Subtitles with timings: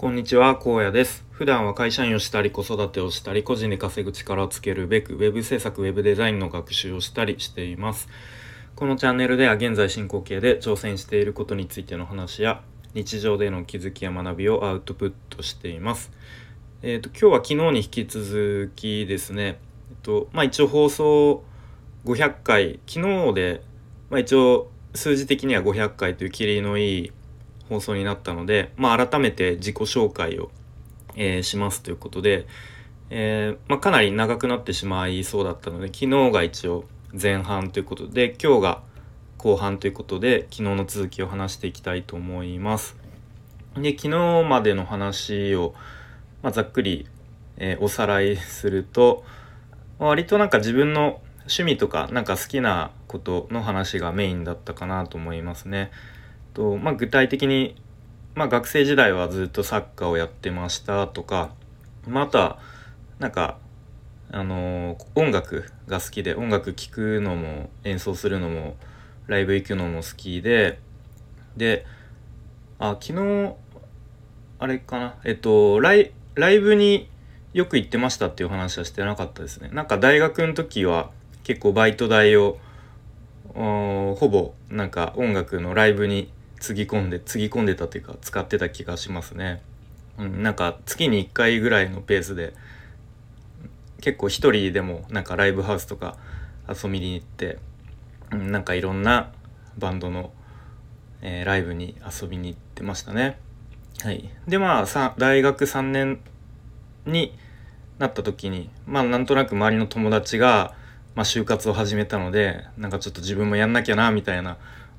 [0.00, 1.26] こんにちは、荒野です。
[1.32, 8.08] 普段は会社員をしたり、子育てをしたり、個人で稼ぐ力をつけるべく、ウェブ制作、ウェブデザインの学習をしたりしています。
[8.76, 12.62] このチャンネルでは現在進行形で挑戦していることについての話や、
[12.94, 16.12] 日常での気づきや学びをアウトプットしています。
[16.82, 19.58] えっ、と、今日は昨日に引き続きですね、
[19.90, 21.42] えっと、まあ一応放送
[22.04, 23.62] 500回、昨日で、
[24.10, 27.12] まあ一応数字的には500回というキリのいい
[27.68, 30.50] 放送になったので、まあ、改めて自己紹介を、
[31.16, 32.46] えーしますということで、
[33.10, 36.84] えーまあ、かなり長くなってしまいそうだったので昨日が一応
[37.20, 38.82] 前半ということで今日が
[39.38, 42.96] 後半ということで昨日の続きを話していきたいと思います。
[43.76, 45.74] で昨日までの話を、
[46.42, 47.06] まあ、ざっくり、
[47.56, 49.24] えーおさらいすると、
[49.98, 55.90] 割となんか自分の趣味とかなんか好きなことの話がメインだったかなと思いますね。
[56.54, 57.76] とまあ、具体的に、
[58.34, 61.50] まあ、学生時代はずっとサッカーをやってましたとか、
[62.06, 62.58] まあ、とは
[63.18, 63.58] なんか、
[64.30, 68.76] あのー音楽が好きで音楽聴くのも演奏するのも
[69.26, 70.78] ライブ行くのも好きで
[71.56, 71.86] で
[72.78, 73.54] あ昨日
[74.58, 77.08] あれかなえっとライライブに
[77.52, 79.70] よく行ってましたっていう話はしてなかったですね。
[79.72, 81.10] なんか大学の時は
[81.42, 82.58] 結構バイト代を
[83.54, 89.62] ほぼなんか音楽のライブにつぎ込んでつぎ込んでたというか使ってた気がしますね。
[90.18, 92.54] うん、なんか月に1回ぐらいのペースで
[94.00, 96.16] 結構一人でもなんかライブハウスとか
[96.68, 97.58] 遊びに行って、
[98.32, 99.32] うん、なんかいろんな
[99.78, 100.32] バンドの、
[101.22, 103.38] えーライブに遊びに行ってましたね。
[104.02, 106.20] はい、でまあさ大学3年
[107.06, 107.36] に
[107.98, 110.74] なった時にまあなんとなく周りの友達が、
[111.14, 114.56] まあ、就活を始めたのでなんかちょっと自分もやんなきゃなみたいな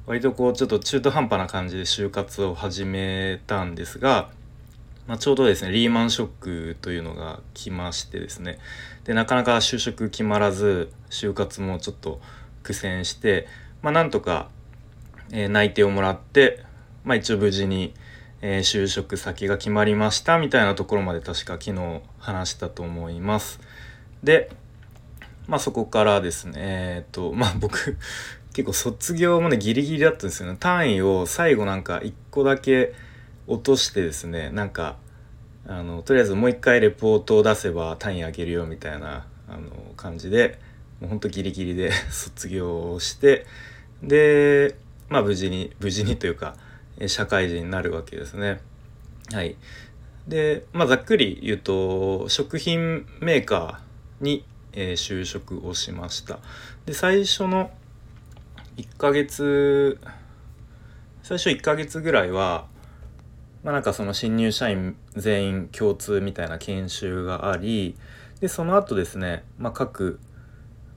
[0.10, 4.32] 割とこうちょっと中途半端な感じで就活を始めたんですが、
[5.06, 8.58] まあ、ちょうどですねリーマンショックというのが来ましてですね
[9.04, 12.20] でなかなか就職決まらず就活もちょっと
[12.64, 13.46] 苦戦して、
[13.84, 14.50] まあ、なんとか、
[15.32, 16.64] えー内定をもらって、
[17.04, 17.94] まあ、一応無事に、
[18.42, 23.60] えー就職先が決まりましたみたいなところまで確か昨日話したと思います。
[24.24, 24.50] で
[25.46, 27.98] まあそこからですねえっとまあ僕
[28.60, 32.94] 結構卒業もねギリギリだったんですよね単位を最後なんか1個だけ
[33.48, 34.98] 落としてですねなんか
[35.66, 40.60] あのとりあえずもう一回レポートを出せば単位あげるよみたいなあの感じで
[41.00, 43.46] もうほんとギリギリで 卒業をして
[44.04, 44.76] で
[45.08, 46.58] まあ無事に無事にというか
[47.08, 48.60] 社会人になるわけですね。
[49.32, 49.56] はい、
[50.28, 54.44] でまあざっくり言うと食品メーカーに、
[54.74, 56.40] えー就職をしました。
[56.86, 57.72] で最初の
[58.80, 60.00] 1ヶ月
[61.22, 62.68] 最初1ヶ月ぐらいは
[63.64, 67.98] まあなんかその新入社員全員共通みたいな研修があり
[68.40, 70.20] でその後ですね、まあ、各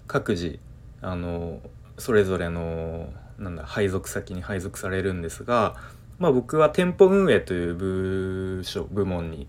[0.06, 0.60] 各自
[1.00, 1.60] あの
[1.98, 5.74] それぞれのなんだ配属先に配属されるんですが、
[6.20, 9.48] まあ、僕は店舗運営という部署部門に、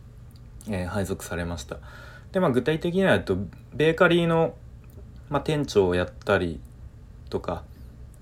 [0.67, 1.77] えー配属されました。
[2.31, 3.37] で、まあ、具体的にはえっと
[3.75, 4.55] ベーカリーの、
[5.29, 6.59] まあ、店長をやったり
[7.29, 7.63] とか、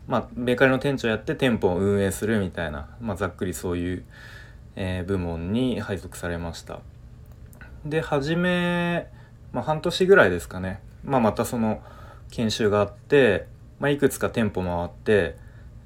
[0.08, 4.04] まあ、ベーカリーの店長やって店舗を運営するみたいな、まあ、ざっくりそういう、
[4.76, 6.80] えー部門に配属されました。
[7.86, 9.08] で初め、
[9.54, 11.82] まあ、半年ぐらいですかね、まあ、またその
[12.30, 13.48] 研修があって、
[13.80, 15.36] まあ、いくつか店舗回って、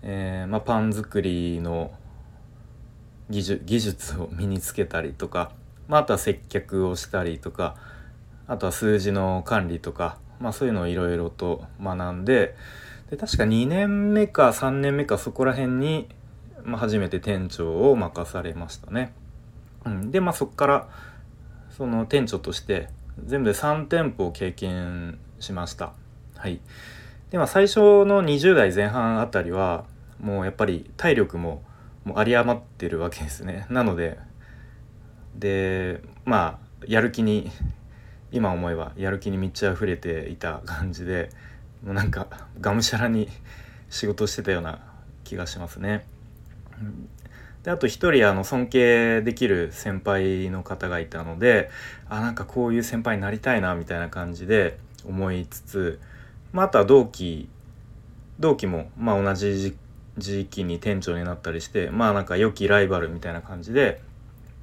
[0.01, 1.91] えーまあ、パン作りの
[3.29, 5.51] 技術技術を身につけたりとか、
[5.87, 7.75] まあ、あとは接客をしたりとか
[8.47, 12.55] あとは数字の管理とか、まあ、そういうのをいろいろと学んで
[13.09, 16.07] で確か2年目か3年目かそこら辺に、
[16.63, 19.13] まあ、初めて店長を任されましたね。
[19.85, 20.89] うん、でまあそこから
[21.69, 22.89] その店長として
[23.23, 25.93] 全部で3店舗を経験しました。
[26.37, 26.59] はい、
[27.29, 29.85] でまあ最初の20代前半あたりは
[30.19, 31.63] もうやっぱり体力も
[32.03, 33.67] もう有り余ってるわけですね。
[33.69, 34.17] なので
[35.35, 37.51] でまあやる気に
[38.31, 41.29] 今思えばやる気に満ち溢れていた感じで
[41.83, 42.27] もうなんか
[42.59, 43.29] がむしゃらに
[43.89, 44.79] 仕事してたような
[45.23, 46.05] 気がしますね。
[47.63, 51.71] であと一人あの尊敬できる先輩の方がいたので
[52.09, 54.77] あなんかこういう先輩になりたいなみたいな感じで
[55.07, 55.99] 思いつつ、
[56.51, 57.49] まあ、あとは同期
[58.39, 59.77] 同期もまあ同じ時
[60.17, 64.01] 時期に店長になったりしてまあなんか良きライバルみたいな感じで、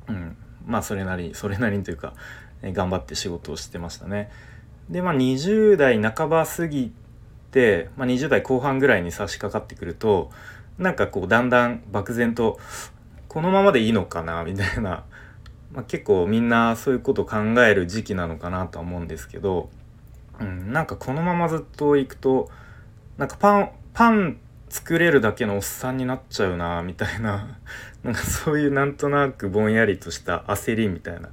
[0.09, 2.15] うん、まあそれなりそれなりにというか
[2.63, 4.31] え頑張って仕事をしてましたね。
[4.89, 6.93] でまあ20代半ば過ぎ、
[7.97, 10.31] まあ、20代後半ぐらいに差し掛かってくると
[10.79, 12.59] なんかこうだんだん漠然と
[13.29, 15.05] このままでいいのかなみたいな。
[15.73, 19.71] まあ、結構みんなそういうこと考える時期なのかなとは思うんですけど、
[20.39, 22.51] うん、なんかこのままずっといくと
[23.17, 24.39] なんかパンパン
[24.69, 27.59] 作れるだけのおっさんになっちゃうなみたいな。
[28.05, 31.29] なんかそういうなんとなくぼんやりとした焦りみたいな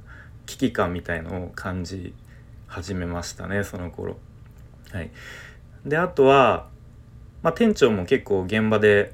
[0.45, 2.13] 危機感みたいのを感じ
[2.68, 4.18] 始めましたねその頃。
[4.92, 5.10] はい、
[5.85, 6.67] であとは、
[7.41, 9.13] まあ、店長も結構現場で、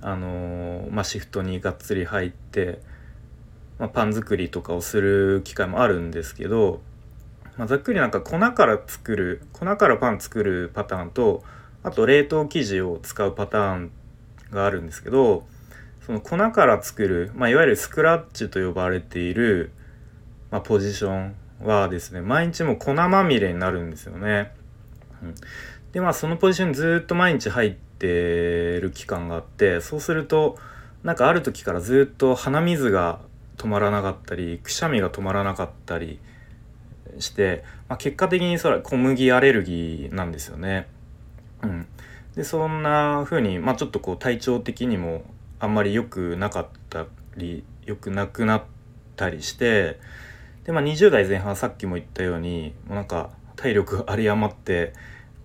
[0.00, 2.80] あのー、まあ、シフトにがっつり入って、
[3.78, 6.80] まあ、パン作りとかをする機会もあるんですけど、
[7.56, 11.42] まあ、ざっくりなんか粉から作る粉からパン作るパターンと
[11.82, 13.90] あと冷凍生地を使うパターン
[14.50, 15.46] があるんですけど
[16.06, 19.70] その粉から作る、まあ、いわゆるスクラッチと呼ばれている、
[20.50, 24.52] まあ、ポジションはですね毎日も粉まみれになるんですよね。
[25.22, 25.34] うん、
[25.92, 30.58] でまあそのポジションにずっと毎日入ってる期間があってそうすると
[31.02, 33.20] なんかある時からずっと鼻水が
[33.56, 36.18] 止まらなかったりくしゃみが止まらなかったり
[37.18, 40.86] して、まあ、結果的にそれは小麦アレルギーなんですよね。
[41.62, 41.86] うん、
[42.34, 45.24] でそんな風にまあちょっとこう体調的にも
[45.58, 48.62] あんまり良くなかったり良くなくなっ
[49.16, 50.00] たりして
[50.64, 54.94] でまあ20代前半さっきも言ったようにもうなんか体力有り余って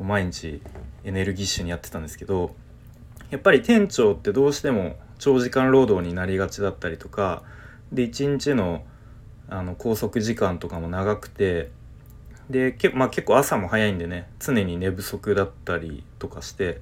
[0.03, 0.61] 毎日
[1.03, 2.55] エネルギッシュにやってたんですけど
[3.31, 7.43] やっぱり店長ってどうしても長時間労働になりがちだったりとか
[7.91, 8.83] で一日の
[9.47, 11.69] あの拘束時間とかも長くて
[12.49, 16.81] でけ、まあ、結構朝も早いんでね常に寝不足だったりとかして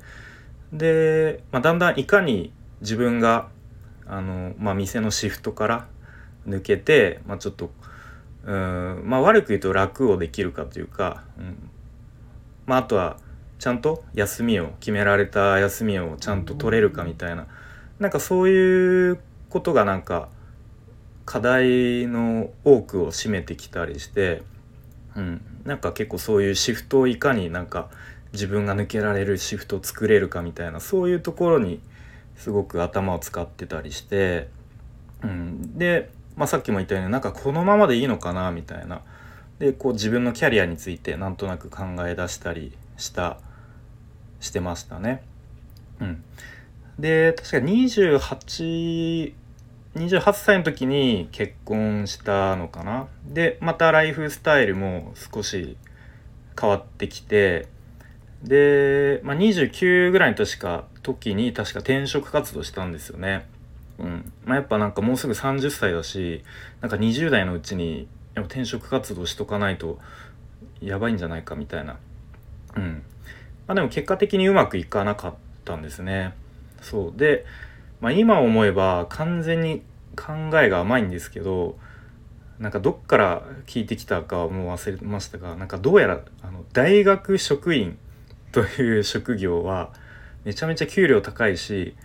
[0.71, 3.49] で、まあ、だんだんいかに自分が
[4.05, 5.87] あの、まあ、店のシフトから
[6.47, 7.69] 抜けて、まあ、ちょっと
[8.45, 11.69] うんまあ悪く言うと楽をできるかというか、うん
[12.65, 13.17] まあ、あとは
[13.59, 17.47] ちゃんと休みを決められた休みをちゃんと取れるかみたいな。
[17.99, 19.19] なんかそういう
[19.49, 20.29] ことがなんか
[21.25, 24.43] 課題の多くを占めてきたりして、
[25.15, 27.89] うん、なんか結構そういうシフトをいかになんか
[28.33, 31.79] 自分が抜けられるシフトを作れるかみたいなそういうところに
[32.35, 34.49] すごく頭を使ってたりして、
[35.23, 39.01] うん、で、まあ、さっきも言ったようになんかこのままでいいのかなみたいな。
[39.63, 43.39] でこう自分のキャリアについてなんとなく考え出したりした
[44.41, 45.23] してましたね。
[46.01, 46.23] うん、
[46.99, 49.33] で確か28
[49.95, 55.77] 28歳の時に結婚したのかなでまたライフスタイルも少し
[56.59, 57.67] 変わってきて
[58.43, 63.47] で、まあ、29ぐらいの年か時に確か転職活動したんですよね。
[63.97, 66.43] うんまあ、やっぱなんかもうすぐ30歳だし
[66.81, 69.99] なんか20代のうちにやっぱ転職活動しとかないと
[70.81, 71.97] やばいんじゃないかみたいな。
[72.75, 73.03] うん
[73.67, 75.33] まあ、でも結果的にうまくいかなかっ
[75.63, 76.33] たんですね。
[76.81, 77.45] そうで
[78.01, 79.81] まあ、今思えば完全に
[80.17, 81.77] 考えが甘いんですけど
[82.59, 87.97] なんかどっから聞いてきたかはもう忘れましたがなんかどうやらあの大学職員
[88.51, 89.93] という職業は
[90.43, 91.95] めちゃめちゃ給料高いし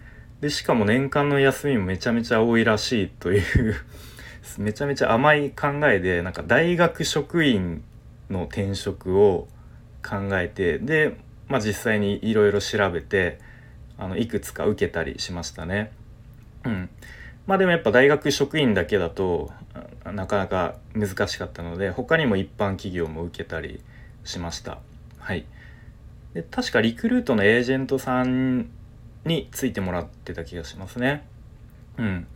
[0.40, 3.75] でしかも年間の休みもめちゃめちゃ多いらしいという
[4.58, 7.82] めちゃめちゃ甘い考えでなんか大学職員
[8.31, 9.49] の転職を
[10.02, 11.17] 考えてで、
[11.49, 13.38] まあ、実際にいろいろ調べて
[13.96, 15.93] あのいくつか受けたりしましたね。
[16.64, 16.88] うん、
[17.46, 19.50] まあでもやっぱ大学職員だけだと
[20.05, 23.80] なかなか難しかったので他にも一般企業も受けたり
[24.25, 24.78] しました。
[25.18, 25.45] はい、
[26.35, 28.71] で確かリクルートのエージェントさん
[29.25, 31.26] についてもらってた気がしますね。
[31.99, 32.26] うん。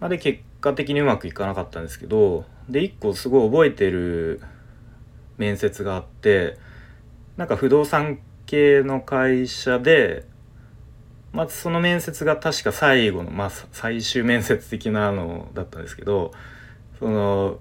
[0.00, 4.40] まあ、で結果的にうまくいかなかったんですけどで1個すごい覚えてる
[5.36, 6.56] 面接があって
[7.36, 10.26] なんか不動産系の会社で
[11.32, 16.32] まずその面接が確か最後の、まあ、最終面接的なのだったんですけど
[16.98, 17.58] その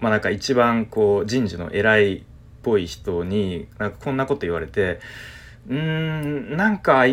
[0.00, 2.22] まあなんか一番こう人事の偉いっ
[2.62, 5.00] ぽい人になんかこんなこと言われて
[5.68, 7.04] うーんなんか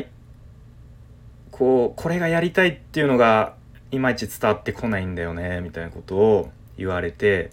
[1.52, 3.59] こうこれがやりたいっていうのが
[3.92, 7.52] いまいち伝わってこないんだよねみたいなことを言われて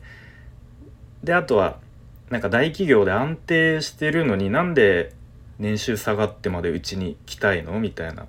[1.24, 1.78] であとは
[2.30, 5.12] なんか大企業で安定してるのになんで
[5.58, 7.78] 年収下がってまでうちに来たいの？
[7.78, 8.24] みたいな。
[8.24, 8.26] っ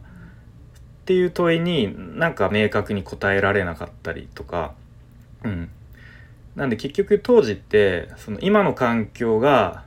[1.08, 4.74] ていう問いになんか明確に答えられなかったりとか、
[5.44, 5.70] うん。
[6.56, 9.84] なんで結局当時ってその今の環境が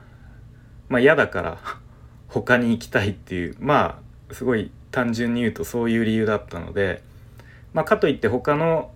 [0.89, 1.59] まあ嫌だから
[2.29, 4.00] 他に行きたいっていうま
[4.31, 7.03] あすごい単純に言うとそういう理由だったので、
[7.73, 8.91] まあ、かといって他の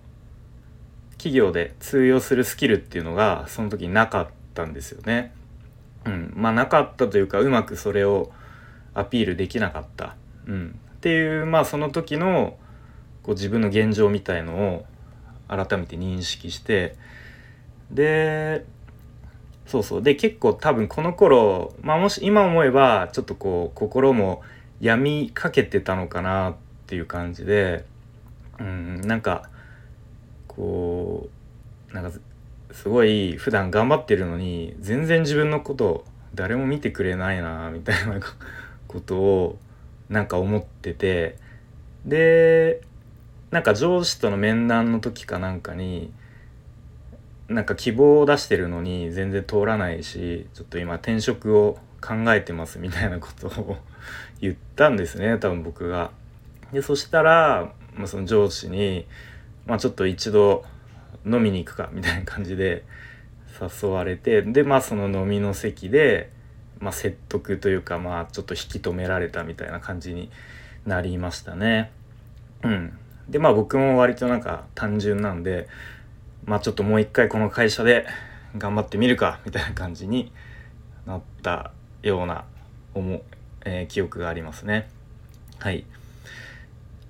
[1.17, 5.33] 企業で通用するスキルっていうのがその時になかったんですよね。
[6.05, 8.31] うん、まあなかったというかうまくそれを
[8.93, 10.15] アピールできなかった。
[10.45, 12.57] うん、っていうまあその時の
[13.23, 14.85] こう自分の現状みたいのを
[15.47, 16.95] 改めて認識して。
[17.89, 18.65] で
[19.65, 20.01] そうそう。
[20.03, 24.43] で結構多分この頃まあもし今思えばちょっとこう心も
[24.79, 26.55] 病みかけてたのかなっ
[26.85, 27.85] ていう感じで。
[28.59, 29.49] うんなんか
[30.47, 31.29] こ
[31.91, 32.17] うなんか
[32.71, 38.19] すごい普段頑張ってるのに全然自分のこと誰も見てくれないなみたいな
[38.87, 39.57] ことを
[40.09, 41.37] なんか思ってて
[42.05, 42.81] で
[43.51, 46.11] なんか上司との面談の時かなんかに
[47.47, 53.77] なんか希望を出してるのに全然通らないしちょっと今転職を考えてますみたいなことを
[54.41, 56.11] 言ったんですね多分僕が。
[56.71, 59.05] でそしたら、まあ、その上司に、
[59.65, 60.63] まあ、ちょっと一度
[61.25, 62.85] 飲みに行くかみたいな感じで
[63.59, 66.29] 誘われてでまあその飲みの席で、
[66.79, 70.29] まあ、説得というかまあちょっと引き止められたみたいな感じに
[70.85, 71.91] なりましたね。
[72.63, 72.97] うん、
[73.29, 75.67] でまあ僕も割となんか単純なんで
[76.45, 78.05] まあちょっともう一回この会社で
[78.57, 80.31] 頑張ってみるかみたいな感じに
[81.05, 81.71] なった
[82.03, 82.45] ような
[82.93, 83.21] 思、
[83.65, 84.89] えー、記憶がありますね。
[85.59, 85.85] はい。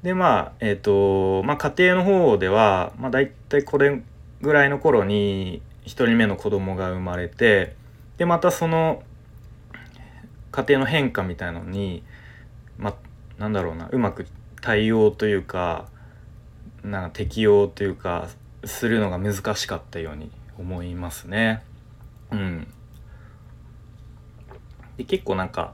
[0.06, 4.04] でまあえっ、ー、とまあ家庭の方では、まあ、大体これ
[4.40, 7.76] ぐらいの頃に1人目の子供が生まれて
[8.18, 9.02] でまたその
[10.52, 12.04] 家庭の変化みたいのに
[12.78, 12.96] まあ
[13.40, 14.28] なんだろうなうまく
[14.62, 15.88] 対応というか
[16.84, 18.30] なんか適応というか
[18.64, 21.64] するのが難しかったように思いますね。
[22.32, 22.68] うん、
[24.98, 25.74] で結構なんか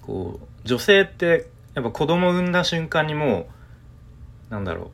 [0.00, 3.46] こう女性ってやっぱ子供を産んだ瞬間にも
[4.50, 4.88] うなんだろう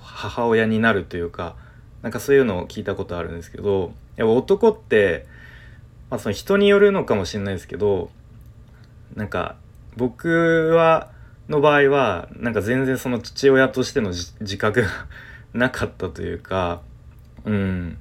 [0.00, 1.56] 母親になるというか
[2.02, 5.26] なんかそういうのを聞いたことあるんですけどやっぱ男って、
[6.10, 8.10] まあ、その人によるのかもしれないですけど
[9.14, 9.56] なんか
[9.96, 11.10] 僕は
[11.48, 14.88] の場合はなんか全然その父親としての自覚が
[15.52, 16.80] なかったというか
[17.44, 17.98] うん。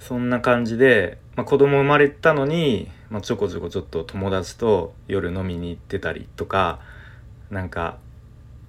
[0.00, 6.80] そんな感じで、まあ、子供生まれたのに、まあ、ちょこちょこちょっと友達と夜飲みに行ってたりとか
[7.50, 7.98] なんか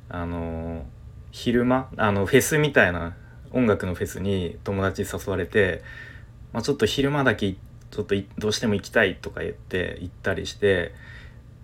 [0.09, 0.85] あの
[1.31, 3.15] 昼間あのフェスみたいな
[3.51, 5.81] 音楽のフェスに友達に誘われて、
[6.53, 10.93] まあ、ちょっと昼間だけちょっとどうしても行きたいとか言って行ったりして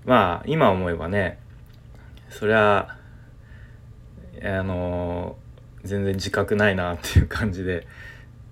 [0.05, 1.39] まあ今思えばね
[2.29, 2.97] そりゃ
[4.43, 5.37] あの
[5.83, 7.87] 全然自覚ないなっていう感じで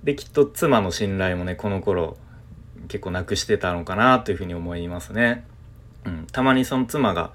[0.04, 2.18] できっと妻の信頼もねこの頃
[2.88, 5.46] 結構なくしてたのかなというふうに思いますね。
[6.06, 7.34] うん、たまにその妻が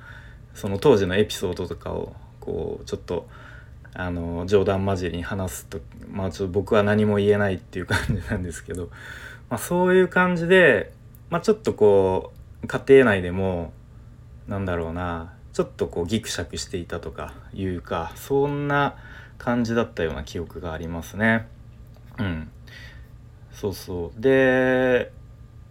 [0.55, 3.29] その当時のエピソードとかをこうちょっと
[3.95, 5.81] あの冗談交じりに話すと
[6.11, 8.89] まあちょっと僕は何も言えないっていう感じなんですけど、
[9.49, 10.93] まあ、そういう感じで、
[11.29, 13.73] まあ、ちょっとこう家庭内でも
[14.47, 18.97] なんだろうなちょっとこうギクシャクしていたとかいうかそんな
[19.39, 21.49] 感じだったような記憶がありますね。
[22.19, 22.51] うん、
[23.53, 25.13] そうそうで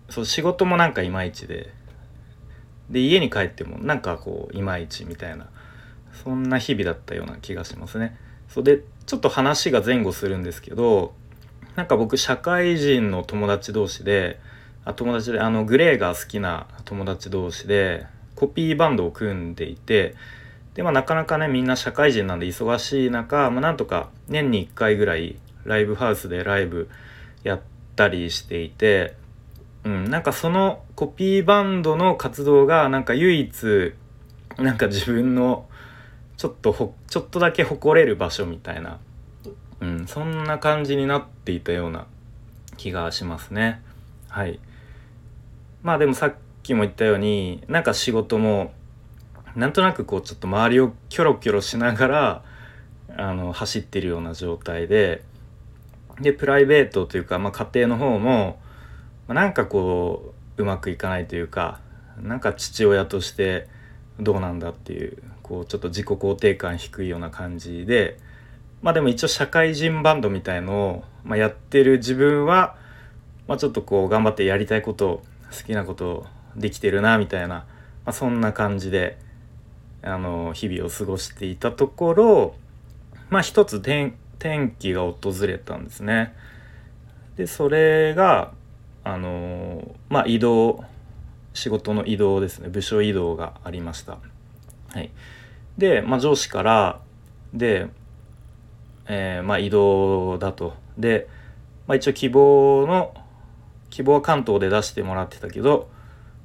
[0.09, 1.71] そう仕事もなんかいまいちで
[2.89, 5.47] で家に帰ってもなんかこういまいちみたいな
[6.23, 8.17] そんな日々だったような気がしますね。
[8.47, 11.13] そうでちょっと話が前後するんですけど
[11.75, 14.39] なんか僕社会人の友達同士で
[14.85, 20.15] あ友達であのグレーが好きな友達同士でコピーバンドを組んでいて
[20.73, 26.89] で、まあ、なかなかねみんな社会人なんで忙しい中、まあ、なんとか年に1回ぐらいライブハウスでライブ
[27.43, 27.61] やっ
[27.95, 29.15] たりしていて、
[29.83, 33.93] うん、なんかそのコピーバンドの活動がなんか唯一
[34.57, 35.67] なんか自分の
[36.37, 38.99] ちょっとほちょっとだけ誇れる場所みたいな、
[39.79, 42.07] うん、そんな感じになっていたような
[42.77, 43.81] 気がしますね。
[44.27, 44.59] はい
[45.81, 46.33] まあでもさっ
[46.63, 48.73] きも言ったようになんか仕事も
[49.55, 52.43] なんとなくこうちょっと周りをキョロキョロしながら
[53.17, 55.23] あの走ってるような状態で
[56.21, 58.59] でプライベートというか、まあ、家庭の方も、
[59.29, 61.79] ま、なんかこううまくいかないというか
[62.21, 63.67] なんか父親として
[64.19, 68.17] どうなんだっていうこうちょっと自己肯定感低いような感じで
[68.81, 72.75] まあでも一応社会人バンドみたいのを、ま、やってる自分は、
[73.47, 75.21] ま、ちょっとこう頑張ってやりたいこと
[75.55, 77.67] 好きなことできてるなみたいな、
[78.05, 79.19] ま、そんな感じで
[80.01, 82.55] あの日々を過ごしていたところ
[83.29, 84.13] まあ一つ転
[84.79, 86.33] 機が訪れたんですね。
[87.37, 88.53] でそれが
[89.13, 90.83] あのまあ移動
[91.53, 92.69] 仕事の移動ですね。
[92.69, 94.17] 部署移動がありました。
[94.93, 95.11] はい、
[95.77, 96.99] で、まあ、上司から
[97.53, 97.87] で、
[99.07, 100.73] えー、まあ、移動だと。
[100.97, 101.27] で、
[101.87, 103.13] まあ、一応希望の
[103.89, 105.89] 希望は関東で出してもらってたけど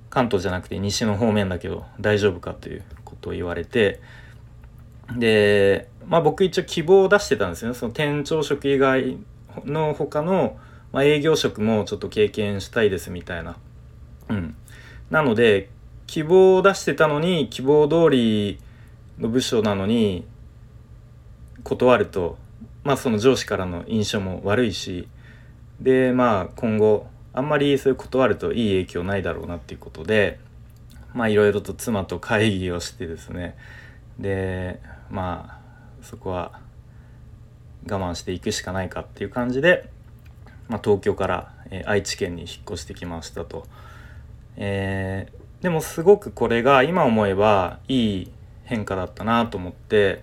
[0.09, 4.01] 関東じゃなくて西の方面だけど大丈夫かということを言われて
[5.15, 7.75] でまあ僕一応希望を出してたんですよね。
[7.75, 9.19] その店長職以外
[9.65, 10.57] の他の
[10.95, 13.57] まあ、営業職もちょっと経験したいですみたいな。
[14.29, 14.55] うん。
[15.11, 15.69] なので、
[16.07, 18.61] 希望を出してたのに、希望通り
[19.19, 20.25] の部署なのに、
[21.65, 22.39] 断ると、
[22.85, 25.09] まあその上司からの印象も悪いし、
[25.81, 30.39] で、まあ今後、あんまりそういう断るといい影響ないだろうなっていうことで、
[31.13, 33.57] まあいろいろと妻と会議をしてですね、
[34.21, 36.61] で、まあそこは
[37.91, 39.91] 我慢していくしかないかっていう感じで、
[40.69, 43.67] まあ、東京から、えー、愛知県に引っ越してきましたと。
[44.57, 48.31] えー、でもすごくこれが今思えばいい
[48.65, 50.23] 変化だったなと思って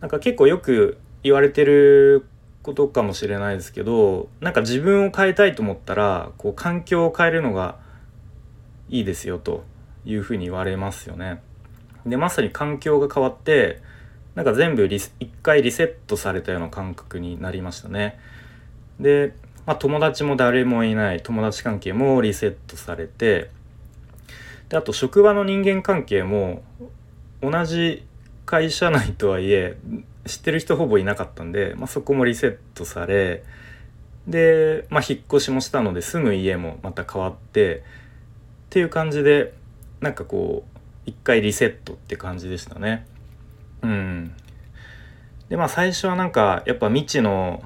[0.00, 2.26] なんか結構よく言われてる
[2.62, 7.78] ことかもしれないですけどなんか自分を変えたいと思ったらこう環境を変えるのが
[8.88, 9.64] いいですよと
[10.04, 11.42] いうふうに言われますよね。
[12.06, 13.80] でまさに環境が変わって
[14.34, 15.10] なんか全部一
[15.42, 18.18] 回リセットされたような感覚になりましたね。
[19.02, 19.34] で、
[19.66, 23.50] まあ、友達も誰もいない友達関係もリセットされて
[24.68, 26.62] であと職場の人間関係も
[27.42, 28.06] 同じ
[28.46, 29.76] 会社内とはいえ
[30.26, 33.42] 知ってる人ほぼいなかったんで、まあ、そこもリセットされ
[34.26, 37.80] で、まあ、引っ越しもしたので住む家もまた変わってっ
[38.70, 39.52] ていう感じで
[40.00, 43.06] なんかこう一回リセットって感じでしたね。
[43.82, 44.34] うん。
[45.48, 47.62] でまあ最初はなんかやっぱ未知の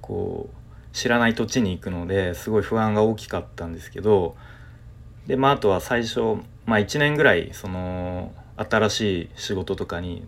[0.00, 0.61] こう
[0.92, 4.36] 知らない土地に行くのですごい不安が大きかったんですけど
[5.26, 6.20] でまああとは最初、
[6.66, 10.24] まあ、1年ぐらいその新しい仕事とかに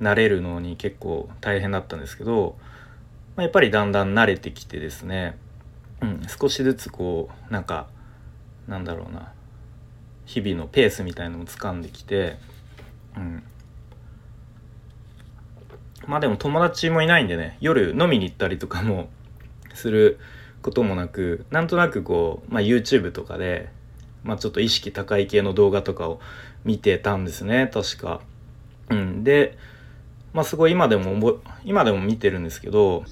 [0.00, 2.56] 慣れるのに結構大変だったんですけど、
[3.36, 5.38] まあ、やっぱりだんだん慣れてきてですね、
[6.00, 7.86] うん、少しずつこうなんか
[8.66, 9.32] なんだろうな
[10.26, 12.36] 日々のペースみたいのも掴んできて、
[13.16, 13.42] うん、
[16.06, 19.08] まあでも友達もいないんでね夜飲みに行ったりとかも
[19.74, 20.18] する
[20.62, 23.68] こともなくなんとなくこう、まあ、YouTube とかで、
[24.22, 26.20] まあ、ちょっと意識高い系の動画とかを
[26.64, 28.20] 見てたんですね確か。
[28.90, 29.56] うん、で、
[30.32, 33.04] まあ、すごい今でも今でも見てるんですけど